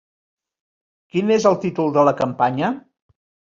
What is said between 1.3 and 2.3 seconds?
és el títol de la